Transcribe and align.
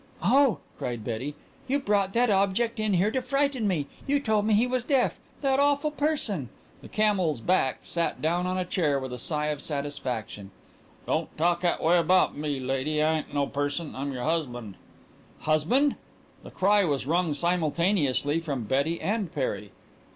"Oh," 0.23 0.57
cried 0.79 1.03
Betty, 1.03 1.35
"you 1.67 1.77
brought 1.77 2.11
that 2.13 2.31
object 2.31 2.79
in 2.79 2.95
here 2.95 3.11
to 3.11 3.21
frighten 3.21 3.67
me! 3.67 3.85
You 4.07 4.19
told 4.19 4.47
me 4.47 4.55
he 4.55 4.65
was 4.65 4.81
deaf 4.81 5.19
that 5.41 5.59
awful 5.59 5.91
person!" 5.91 6.49
The 6.81 6.87
camel's 6.87 7.39
back 7.39 7.81
sat 7.83 8.19
down 8.19 8.47
on 8.47 8.57
a 8.57 8.65
chair 8.65 8.99
with 8.99 9.13
a 9.13 9.19
sigh 9.19 9.49
of 9.49 9.61
satisfaction. 9.61 10.49
"Don't 11.05 11.37
talk 11.37 11.63
'at 11.63 11.83
way 11.83 11.99
about 11.99 12.35
me, 12.35 12.59
lady. 12.59 12.99
I 12.99 13.19
ain't 13.19 13.31
no 13.35 13.45
person. 13.45 13.93
I'm 13.95 14.11
your 14.11 14.23
husband." 14.23 14.73
"Husband!" 15.41 15.97
The 16.41 16.49
cry 16.49 16.83
was 16.83 17.05
wrung 17.05 17.35
simultaneously 17.35 18.39
from 18.39 18.63
Betty 18.63 18.99
and 18.99 19.31
Perry. 19.31 19.69